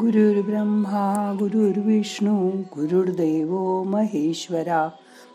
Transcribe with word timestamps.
गुरुर्ब्रह्मा 0.00 1.36
गुरुर्विष्णू 1.38 2.50
गुरुर्देव 2.50 3.82
महेश्वरा 3.82 4.88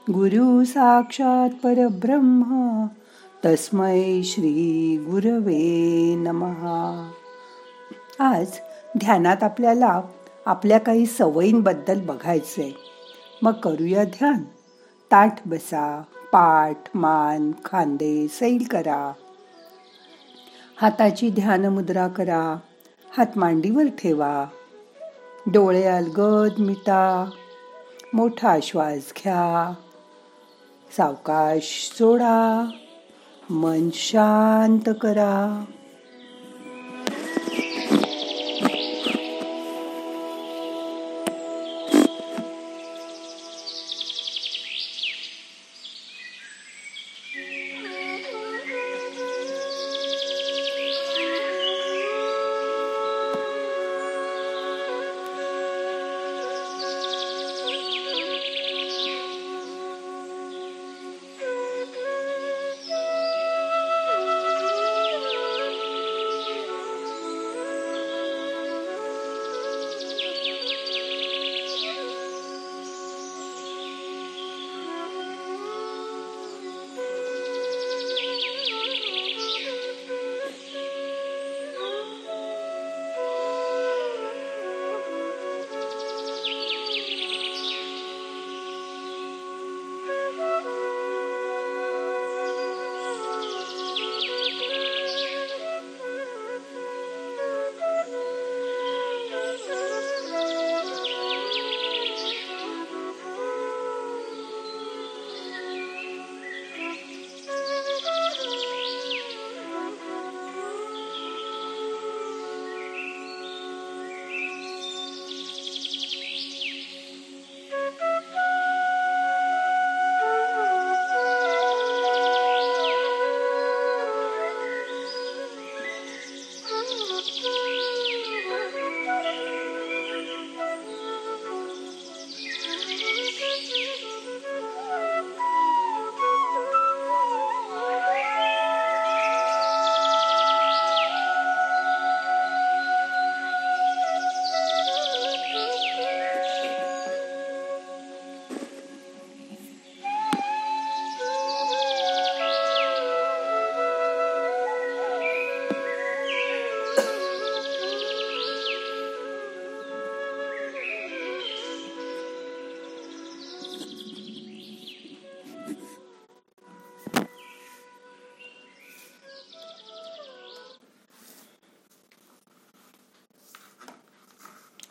गुरु 0.09 0.63
साक्षात 0.63 1.49
परब्रह्म 1.63 2.85
तस्मै 3.45 4.21
श्री 4.23 4.97
गुरवे 4.97 6.15
नमहा 6.15 7.11
आज 8.19 8.47
ध्यानात 8.99 9.43
आपल्याला 9.43 10.01
आपल्या 10.45 10.77
काही 10.77 11.05
सवयींबद्दल 11.05 12.01
बघायचंय. 12.01 12.71
मग 13.41 13.51
करूया 13.51 14.03
ध्यान. 14.03 14.43
ताठ 15.11 15.47
बसा 15.47 16.01
पाठ 16.31 16.77
मान 16.95 17.51
खांदे 17.65 18.27
सैल 18.27 18.63
करा. 18.71 19.13
हाताची 20.81 21.29
ध्यान 21.29 21.65
मुद्रा 21.65 22.07
करा. 22.07 22.57
हात 23.17 23.37
मांडीवर 23.37 23.83
ठेवा. 23.83 24.45
डोळे 25.47 25.83
अलगद 25.83 26.59
मिटा. 26.59 27.29
मोठा 28.13 28.57
श्वास 28.63 29.13
घ्या. 29.17 29.73
सावकाश 30.97 31.91
सोडा. 31.97 32.69
मन 33.49 33.89
शांत 33.93 34.89
करा. 35.01 35.65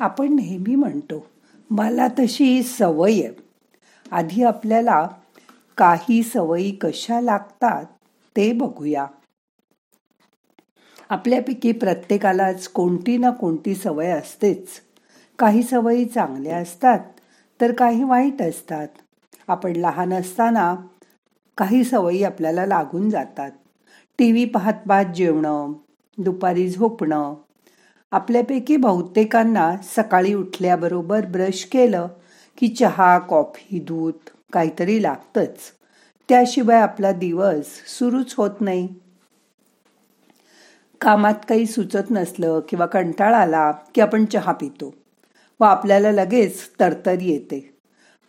आपण 0.06 0.34
नेहमी 0.34 0.74
म्हणतो 0.74 1.26
मला 1.70 2.08
तशी 2.08 2.62
सवय 2.62 3.12
आहे. 3.12 3.32
आधी 4.12 4.42
आपल्याला 4.42 5.08
काही 5.76 6.22
सवयी 6.22 6.70
कशा 6.70 7.20
लागतात 7.20 7.84
ते 8.36 8.52
बघूया. 8.52 9.06
आपल्यापैकी 11.08 11.72
प्रत्येकालाच 11.72 12.68
कोणती 12.68 13.16
ना 13.16 13.30
कोणती 13.30 13.74
सवय 13.74 14.10
असतेच. 14.10 14.68
काही 15.38 15.62
सवयी 15.62 16.04
चांगल्या 16.04 16.56
असतात 16.56 17.00
तर 17.60 17.72
काही 17.72 18.04
वाईट 18.04 18.42
असतात. 18.42 18.88
आपण 19.48 19.72
लहान 19.76 20.12
असताना 20.12 20.74
काही 21.58 21.84
सवयी 21.84 22.24
आपल्याला 22.24 22.66
लागून 22.66 23.10
जातात. 23.10 23.50
टी 24.18 24.32
व्ही 24.32 24.44
पाहत 24.44 24.88
पाहत 24.88 25.14
जेवणं 25.14 25.72
दुपारी 26.18 26.68
झोपणं 26.68 27.34
आपल्यापैकी 28.12 28.76
बहुतेकांना 28.76 29.76
सकाळी 29.82 30.34
उठल्याबरोबर 30.34 31.26
ब्रश 31.26 31.64
केलं 31.64 32.08
की 32.58 32.68
चहा 32.68 33.18
कॉफी 33.18 33.78
दूध 33.78 34.30
काहीतरी 34.52 35.02
लागतच. 35.02 35.56
त्याशिवाय 36.28 36.80
आपला 36.80 37.12
दिवस 37.12 37.66
सुरूच 37.66 38.34
होत 38.38 38.60
नाही. 38.60 38.88
कामात 41.00 41.34
काही 41.48 41.66
सुचत 41.66 42.10
नसलं 42.10 42.60
किंवा 42.68 42.86
कंटाळा 42.86 43.38
आला 43.38 43.70
की 43.70 44.00
आपण 44.00 44.24
चहा 44.24 44.52
पितो 44.52 44.94
व 45.60 45.64
आपल्याला 45.64 46.12
लगेच 46.12 46.60
तरतरी 46.80 47.30
येते. 47.30 47.78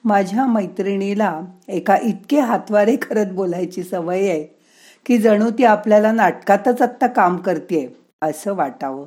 माझ्या 0.04 0.46
मैत्रिणीला 0.46 1.42
एका 1.68 1.98
इतके 2.02 2.40
हातवारे 2.40 2.96
करत 2.96 3.32
बोलायची 3.32 3.84
सवय 3.84 4.30
आहे 4.30 4.44
की 5.06 5.18
जणू 5.18 5.50
ती 5.50 5.64
आपल्याला 5.64 6.12
नाटकातच 6.12 6.82
आत्ता 6.82 7.08
काम 7.08 7.38
करते 7.38 7.98
असं 8.22 8.56
वाटावं. 8.56 9.06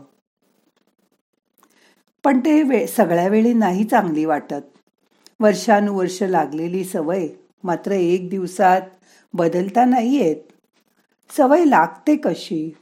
पण 2.25 2.41
ते 2.41 2.63
वे 2.63 2.87
सगळ्या 2.87 3.29
वेळी 3.29 3.53
नाही 3.53 3.85
चांगली 3.85 4.25
वाटत. 4.25 4.63
वर्षानुवर्ष 5.41 6.23
लागलेली 6.23 6.85
सवय 6.85 7.29
मात्र 7.65 7.93
एक 7.93 8.31
दिवसात 8.31 8.81
बदलता 9.35 9.85
नाही 9.85 10.17
येत 10.17 10.37
सवय 11.37 11.65
लागते 11.65 12.17
कशी? 12.17 12.75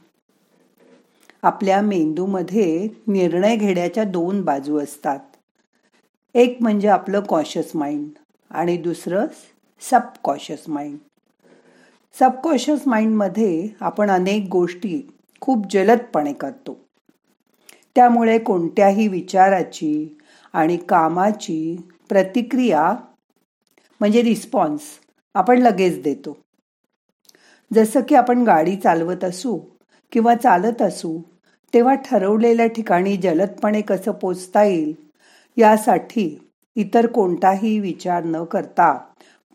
आपल्या 1.43 1.81
मेंदूमध्ये 1.81 2.87
निर्णय 3.07 3.55
घेण्याच्या 3.55 4.03
दोन 4.03 4.41
बाजू 4.41 4.79
असतात. 4.79 5.19
एक 6.35 6.57
म्हणजे 6.61 6.87
आपलं 6.87 7.19
कॉशियस 7.19 7.71
माइंड 7.75 8.09
आणि 8.49 8.77
दुसरं 8.77 9.25
सबकॉशियस 9.81 10.63
माइंड. 10.67 10.97
सबकॉशियस 12.19 12.87
माइंडमध्ये 12.87 13.67
आपण 13.79 14.09
अनेक 14.09 14.47
गोष्टी 14.51 15.15
खूप 15.41 15.65
जलदपणे 15.71 16.33
करतो. 16.33 16.88
त्यामुळे 17.99 18.39
कोणत्याही 18.39 19.07
विचाराची 19.07 20.17
आणि 20.53 20.77
कामाची 20.77 21.77
प्रतिक्रिया 22.09 22.93
म्हणजे 23.99 24.21
रिस्पॉन्स 24.21 24.81
आपण 25.35 25.57
लगेच 25.57 26.03
देतो. 26.03 26.37
जसं 27.73 27.99
की 28.09 28.15
आपण 28.15 28.43
गाडी 28.43 28.75
चालवत 28.75 29.23
असू 29.23 29.59
किंवा 30.11 30.35
चालत 30.35 30.81
असू 30.81 31.21
तेव्हा 31.73 31.93
ठरवलेल्या 31.93 32.67
ठिकाणी 32.67 33.17
जलदपणे 33.17 33.81
कसं 33.81 34.11
पोचता 34.11 34.63
येईल 34.63 34.93
यासाठी 35.57 36.49
इतर 36.75 37.07
कोणताही 37.07 37.79
विचार 37.79 38.23
न 38.23 38.43
करता 38.43 38.99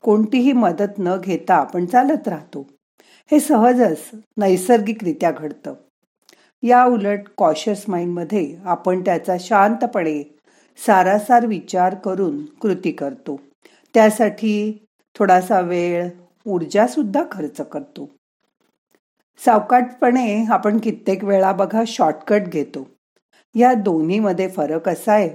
कोणतीही 0.02 0.52
मदत 0.52 0.98
न 0.98 1.16
घेता 1.16 1.54
आपण 1.54 1.86
चालत 1.86 2.28
राहतो. 2.28 2.66
हे 3.30 3.40
सहजच 3.40 4.10
नैसर्गिकरित्या 4.36 5.30
घडतं. 5.30 5.74
या 6.64 6.84
उलट 6.84 7.20
कॉशियस 7.36 7.84
माइंडमध्ये 7.88 8.56
आपण 8.64 9.00
त्याचा 9.00 9.36
शांतपणे 9.40 10.36
सारासार 10.86 11.46
विचार 11.46 11.94
करून 11.94 12.44
कृती 12.44 12.92
करतो. 12.92 13.40
त्यासाठी 13.94 14.86
थोडासा 15.18 15.60
वेळ 15.60 16.08
ऊर्जासुद्धा 16.46 17.22
खर्च 17.32 17.56
करतो. 17.56 18.10
सावकाटपणे 19.38 20.44
आपण 20.44 20.78
कित्येक 20.78 21.24
वेळा 21.24 21.52
बघा 21.52 21.82
शॉर्टकट 21.86 22.42
घेतो. 22.46 22.86
या 23.54 23.74
दोन्हीमध्ये 23.74 24.48
फरक 24.48 24.88
असा 24.88 25.12
आहे 25.12 25.28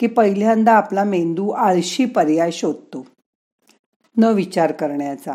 की 0.00 0.06
पहिल्यांदा 0.06 0.72
आपला 0.72 1.04
मेंदू 1.04 1.50
आळशी 1.50 2.04
पर्याय 2.04 2.50
शोधतो. 2.50 3.06
न 4.18 4.24
विचार 4.24 4.72
करण्याचा. 4.72 5.34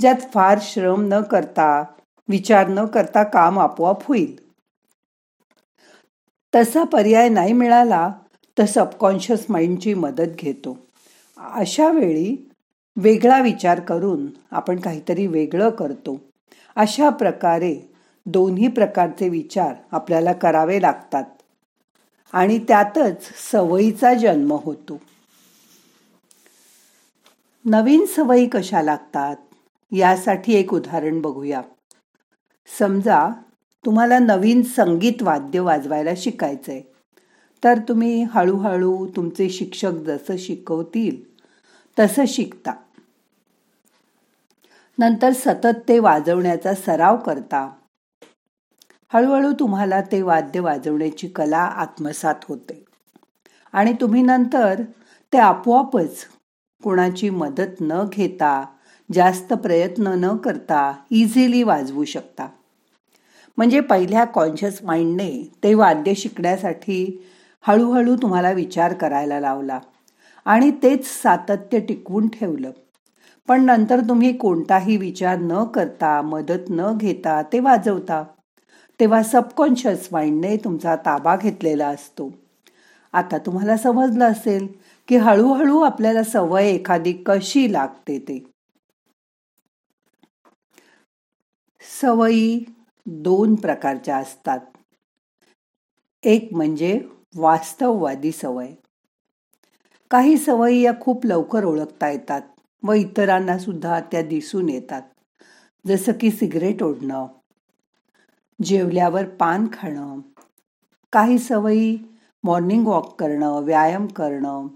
ज्यात 0.00 0.16
फार 0.34 0.58
श्रम 0.62 1.08
न 1.08 1.20
करता 1.20 1.84
विचार 2.28 2.68
न 2.68 2.86
करता 2.86 3.22
काम 3.22 3.58
आपोआप 3.58 4.06
होईल. 4.06 4.50
तसा 6.54 6.84
पर्याय 6.84 7.28
नाही 7.28 7.52
मिळाला 7.52 8.12
तर 8.58 8.64
सबकॉन्शियस 8.64 9.46
माइंडची 9.48 9.94
मदत 9.94 10.36
घेतो. 10.38 10.78
अशा 11.36 11.88
वेळी 11.88 12.50
वेगळा 12.96 13.40
विचार 13.40 13.80
करून 13.80 14.26
आपण 14.50 14.80
काहीतरी 14.80 15.26
वेगळं 15.26 15.70
करतो. 15.70 16.20
अशा 16.76 17.10
प्रकारे 17.10 17.92
दोन्ही 18.26 18.68
प्रकारचे 18.68 19.28
विचार 19.28 19.74
आपल्याला 19.92 20.32
करावे 20.32 20.82
लागतात. 20.82 21.24
आणि 22.32 22.58
त्यातच 22.58 23.50
सवयीचा 23.50 24.14
जन्म 24.14 24.52
होतो. 24.52 25.00
नवीन 27.64 28.06
सवयी 28.06 28.48
कशा 28.48 28.82
लागतात? 28.82 29.36
यासाठी 29.92 30.54
एक 30.54 30.74
उदाहरण 30.74 31.20
बघूया. 31.20 31.62
समजा 32.66 33.28
तुम्हाला 33.84 34.18
नवीन 34.18 34.62
संगीत 34.62 35.22
वाद्य 35.22 35.60
वाजवायला 35.60 36.10
शिकायचंय 36.16 36.80
तर 37.64 37.78
तुम्ही 37.88 38.22
हळूहळू 38.22 39.06
तुमचे 39.06 39.48
शिक्षक 39.50 39.92
जसं 39.92 40.36
शिकवतील 40.38 41.22
तसं 41.98 42.24
शिकता. 42.28 42.72
नंतर 44.98 45.32
सतत 45.32 45.88
ते 45.88 45.98
वाजवण्याचा 45.98 46.74
सराव 46.74 47.16
करता. 47.16 47.70
हळूहळू 49.12 49.52
तुम्हाला 49.60 50.00
ते 50.00 50.22
वाद्य 50.22 50.60
वाजवण्याची 50.60 51.28
कला 51.28 51.58
आत्मसात 51.58 52.34
होते. 52.48 52.84
आणि 53.72 53.92
तुम्ही 54.00 54.22
नंतर 54.22 54.82
ते 55.32 55.38
आपोआपच 55.38 56.24
कोणाची 56.82 57.30
मदत 57.30 57.80
न 57.80 58.04
घेता 58.12 58.66
जास्त 59.12 59.52
प्रयत्न 59.52 60.06
न 60.06 60.36
करता 60.36 60.94
इझिली 61.10 61.62
वाजवू 61.62 62.04
शकता. 62.04 62.48
म्हणजे 63.56 63.80
पहिल्या 63.80 64.24
कॉन्शियस 64.24 64.78
माइंडने 64.82 65.50
ते 65.64 65.74
वाद्य 65.74 66.14
शिकण्यासाठी 66.14 67.28
हळूहळू 67.60 68.16
तुम्हाला 68.16 68.50
विचार 68.50 68.92
करायला 68.92 69.40
लावला. 69.40 69.78
आणि 70.44 70.70
तेच 70.70 71.22
सातत्य 71.22 71.80
टिकवून 71.80 72.28
ठेवलं. 72.28 72.70
पण 73.48 73.64
नंतर 73.64 74.00
तुम्ही 74.00 74.32
कोणताही 74.32 74.96
विचार 74.96 75.38
न 75.38 75.64
करता 75.64 76.22
मदत 76.22 76.70
न 76.70 76.96
घेता 76.96 77.42
ते 77.42 77.60
वाजवता 77.60 78.24
तेव्हा 79.00 79.22
सबकॉन्शियस 79.22 80.08
माइंडने 80.12 80.56
तुमचा 80.56 80.96
ताबा 80.96 81.36
घेतलेला 81.36 81.88
असतो. 81.88 82.32
आता 83.12 83.38
तुम्हाला 83.38 83.76
समजलं 83.76 84.24
असेल 84.24 84.66
की 85.08 85.16
हळूहळू 85.16 85.80
आपल्याला 85.80 86.22
सवय 86.22 86.68
एखादी 86.70 87.12
कशी 87.12 87.72
लागते 87.72 88.18
ते. 88.18 88.44
सवयी 92.00 92.64
दोन 93.06 93.54
प्रकारच्या 93.54 94.16
असतात. 94.16 94.60
एक 96.22 96.48
म्हणजे 96.52 97.00
वास्तववादी 97.36 98.32
सवय. 98.32 98.72
काही 100.10 100.38
सवयी 100.38 100.80
या 100.80 100.92
खूप 101.00 101.26
लवकर 101.26 101.64
ओळखता 101.64 102.10
येतात 102.10 102.42
व 102.82 102.92
इतरांना 102.92 103.58
सुद्धा 103.58 104.00
त्या 104.00 104.22
दिसून 104.22 104.68
येतात. 104.68 105.02
जसं 105.86 106.12
की 106.20 106.30
सिगरेट 106.30 106.82
ओढणं 106.82 107.26
जेवल्यावर 108.62 109.24
पान 109.24 109.66
खाणं 109.72 110.20
काही 111.12 111.38
सवयी 111.38 111.98
मॉर्निंग 112.44 112.86
वॉक 112.86 113.20
करणं 113.20 113.60
व्यायाम 113.60 114.06
करणं. 114.06 114.66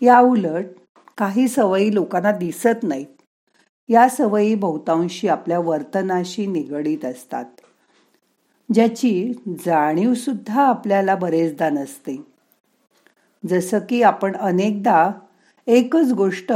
या 0.00 0.20
उलट 0.20 0.64
काही 1.18 1.48
सवयी 1.48 1.94
लोकांना 1.94 2.32
दिसत 2.32 2.82
नाहीत. 2.82 3.21
या 3.92 4.08
सवयी 4.08 4.54
बहुतांशी 4.54 5.28
आपल्या 5.28 5.58
वर्तनाशी 5.58 6.46
निगडीत 6.46 7.04
असतात. 7.04 7.44
ज्याची 8.74 9.32
जाणीव 9.48 10.14
सुद्धा 10.14 10.66
आपल्याला 10.66 11.14
बरेचदा 11.14 11.70
नसते. 11.70 12.26
जसं 13.48 13.78
की 13.88 14.02
आपण 14.02 14.36
अनेकदा 14.36 15.10
एकच 15.66 16.12
गोष्ट 16.12 16.52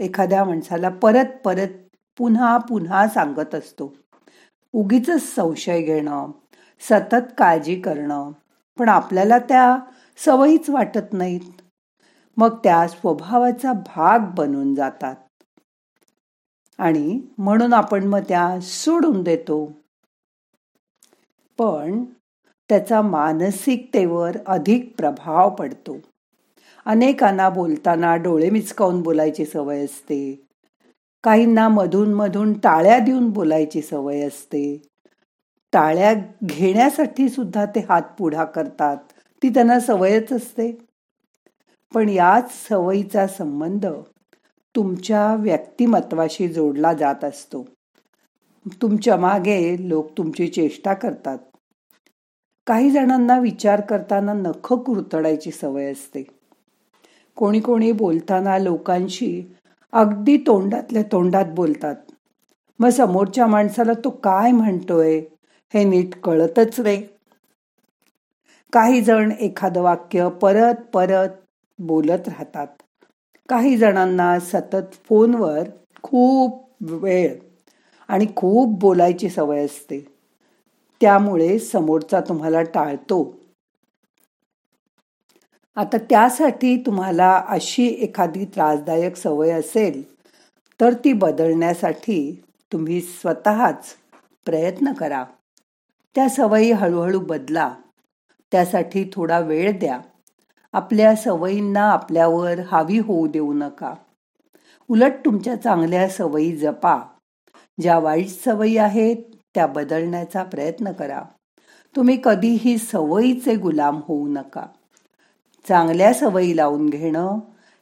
एखाद्या 0.00 0.44
माणसाला 0.44 0.88
परत 0.88 1.24
परत 1.44 1.68
पुन्हा 2.18 2.58
पुन्हा 2.58 3.08
सांगत 3.08 3.54
असतो. 3.54 3.94
उगीच 4.72 5.10
संशय 5.36 5.82
घेणं 5.82 6.30
सतत 6.80 7.32
काळजी 7.38 7.80
करणं 7.80 8.32
पण 8.78 8.88
आपल्याला 8.88 9.38
त्या 9.38 9.78
सवयीच 10.24 10.70
वाटत 10.70 11.12
नाहीत. 11.12 11.62
मग 12.36 12.56
त्या 12.64 12.88
स्वभावाचा 12.88 13.72
भाग 13.72 14.18
बनून 14.34 14.74
जातात. 14.74 15.14
आणि 16.80 17.20
म्हणून 17.38 17.72
आपण 17.72 18.04
मग 18.04 18.18
त्या 18.18 18.60
सोडून 18.60 19.22
देतो. 19.22 19.72
पण 21.58 22.04
त्याचा 22.68 23.02
मानसिकतेवर 23.02 24.36
अधिक 24.46 24.94
प्रभाव 24.96 25.54
पडतो. 25.54 25.96
अनेकांना 26.84 27.48
बोलताना 27.48 28.16
डोळे 28.16 28.50
मिचकावून 28.50 29.02
बोलायची 29.02 29.44
सवय 29.44 29.84
असते. 29.84 30.48
काहींना 31.24 31.68
मधून 31.68 32.14
मधून 32.14 32.58
टाळ्या 32.58 32.98
देऊन 32.98 33.30
बोलायची 33.30 33.82
सवय 33.82 34.20
असते. 34.20 34.82
टाळ्या 35.72 36.14
घेण्यासाठी 36.44 37.28
सुद्धा 37.28 37.64
ते 37.64 37.80
हात 37.80 38.02
पुढा 38.18 38.44
करतात. 38.44 38.96
ती 39.42 39.48
त्यांना 39.48 39.80
सवयच 39.80 40.32
असते. 40.32 40.78
पण 41.94 42.08
याच 42.08 42.68
सवयीचा 42.68 43.26
संबंध 43.26 43.86
तुमच्या 44.76 45.34
व्यक्तिमत्वाशी 45.34 46.48
जोडला 46.48 46.92
जात 46.92 47.24
असतो. 47.24 47.66
तुमच्या 48.82 49.16
मागे 49.16 49.88
लोक 49.88 50.18
तुमची 50.18 50.48
चेष्टा 50.48 50.94
करतात. 50.94 51.38
काही 52.66 52.90
जणांना 52.90 53.38
विचार 53.38 53.80
करताना 53.80 54.32
नख 54.32 54.72
कुरतडायची 54.72 55.50
सवय 55.50 55.92
असते. 55.92 56.22
कोणी 57.36 57.60
कोणी 57.60 57.92
बोलताना 57.92 58.58
लोकांशी 58.58 59.42
अगदी 59.92 60.36
तोंडातल्या 60.36 61.02
तोंडात 61.02 61.44
बोलतात. 61.54 61.94
मग 62.78 62.88
समोरच्या 62.88 63.46
माणसाला 63.46 63.92
तो 63.92 64.10
काय 64.10 64.52
म्हणतोय 64.52 65.18
हे 65.74 65.84
नीट 65.84 66.14
कळतच 66.14 66.80
नाही. 66.80 67.06
काही 68.72 69.00
जण 69.00 69.32
एखादं 69.32 69.82
वाक्य 69.82 70.28
परत 70.28 70.74
परत 70.74 71.28
बोलत 71.78 72.28
राहतात. 72.28 72.66
काही 73.50 73.76
जणांना 73.76 74.40
सतत 74.40 74.94
फोनवर 75.04 75.68
खूप 76.02 76.66
वेळ 76.80 77.38
आणि 78.08 78.26
खूप 78.36 78.78
बोलायची 78.78 79.28
सवय 79.28 79.64
असते. 79.64 80.06
त्यामुळे 81.00 81.58
समोरचा 81.58 82.20
तुम्हाला 82.20 82.62
टाळतो. 82.62 83.38
आता 85.76 85.96
त्यासाठी 86.10 86.76
तुम्हाला 86.76 87.44
अशी 87.48 87.86
एखादी 87.86 88.44
त्रासदायक 88.44 89.16
सवय 89.16 89.50
असेल 89.50 90.14
तर 90.80 90.92
ती 90.92 91.12
बदलण्यासाठी 91.12 92.42
तुम्ही 92.72 93.00
स्वतःच 93.00 93.94
प्रयत्न 94.46 94.92
करा. 94.92 95.24
त्या 96.14 96.28
सवयी 96.28 96.72
हळूहळू 96.72 97.20
बदला. 97.20 97.74
त्यासाठी 98.52 99.10
थोडा 99.12 99.38
वेळ 99.40 99.78
द्या. 99.78 100.00
आपल्या 100.72 101.16
सवयींना 101.16 101.90
आपल्यावर 101.90 102.58
हावी 102.58 102.98
होऊ 102.98 103.26
देऊ 103.26 103.52
नका. 103.52 103.94
उलट 104.88 105.12
तुमच्या 105.24 105.56
चांगल्या 105.56 106.08
सवयी 106.08 106.56
जपा. 106.56 106.98
ज्या 107.80 107.98
वाईट 107.98 108.28
सवयी 108.28 108.76
आहेत 108.76 109.16
त्या 109.54 109.66
बदलण्याचा 109.66 110.42
प्रयत्न 110.42 110.92
करा. 110.92 111.22
तुम्ही 111.96 112.20
कधीही 112.24 112.78
सवयीचे 112.78 113.56
गुलाम 113.56 114.00
होऊ 114.08 114.28
नका. 114.28 114.66
चांगल्या 115.68 116.14
सवयी 116.14 116.56
लावून 116.56 116.88
घेणं 116.88 117.38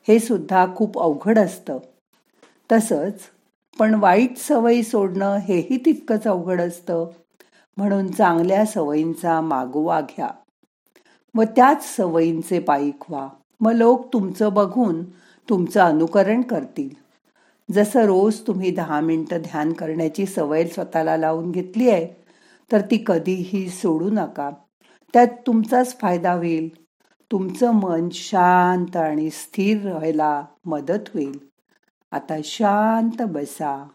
हे 0.08 0.18
सुद्धा 0.18 0.66
खूप 0.76 0.98
अवघड 0.98 1.38
असतं. 1.38 1.78
तसंच 2.72 3.20
पण 3.78 3.94
वाईट 3.94 4.36
सवयी 4.36 4.82
सोडणं 4.82 5.36
हेही 5.36 5.76
तितकंच 5.76 6.26
अवघड 6.26 6.60
असतं. 6.60 7.06
म्हणून 7.76 8.10
चांगल्या 8.12 8.66
सवयींचा 8.66 9.40
मागोवा 9.40 10.00
घ्या. 10.00 10.28
व 11.38 11.42
त्याच 11.42 11.96
सवयींचे 11.96 12.60
पायीक 12.60 13.04
व्हा 13.08 13.28
मग 13.60 13.72
लोक 13.72 14.12
तुमचं 14.12 14.52
बघून 14.52 15.04
तुमचं 15.48 15.80
अनुकरण 15.80 16.42
करतील. 16.42 16.88
जसं 17.72 18.00
रोज 18.02 18.40
तुम्ही 18.40 18.70
दहा 18.70 19.00
मिनटं 19.00 19.38
ध्यान 19.38 19.72
करण्याची 19.72 20.26
सवय 20.26 20.66
स्वतःला 20.66 21.16
लावून 21.16 21.50
घेतली 21.50 21.90
आहे 21.90 22.06
तर 22.72 22.80
ती 22.80 23.04
कधीही 23.06 23.68
सोडू 23.68 24.10
नका. 24.12 24.50
त्यात 25.12 25.26
तुमचाच 25.46 25.98
फायदा 25.98 26.32
होईल. 26.32 26.68
तुमचं 27.32 27.70
मन 27.70 28.08
शांत 28.12 28.96
आणि 28.96 29.30
स्थिर 29.30 29.92
राहायला 29.92 30.44
मदत 30.64 31.08
होईल. 31.14 31.38
आता 32.12 32.40
शांत 32.44 33.22
बसा. 33.22 33.88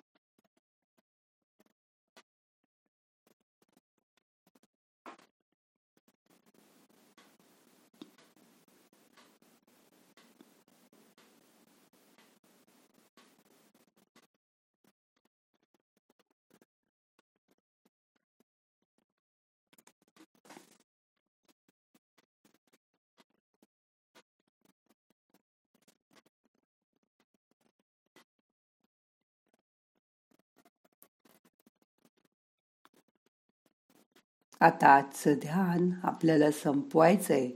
आता 34.64 34.88
आजचं 34.88 35.34
ध्यान 35.34 35.90
आपल्याला 36.04 36.52
संपवायचंय. 36.52 37.52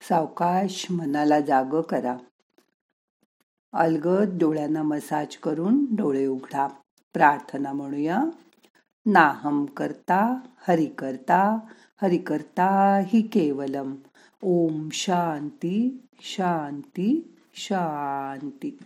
सावकाश 0.00 0.86
मनाला 0.90 1.40
जाग 1.40 1.80
करा. 1.80 2.16
अलगद 3.72 4.38
डोळ्यांना 4.38 4.82
मसाज 4.82 5.36
करून 5.36 5.86
डोळे 5.96 6.26
उघडा. 6.26 6.66
प्रार्थना 7.14 7.72
म्हणूया. 7.72 8.24
नाहम 9.06 9.64
करता 9.64 10.40
हरि 10.68 10.86
करता 10.86 11.58
हरि 12.02 12.18
करता 12.18 13.00
हि 13.06 13.22
केवलम. 13.22 13.94
ओम 14.42 14.88
शांती 14.92 16.06
शांती 16.20 17.36
शांती. 17.54 18.78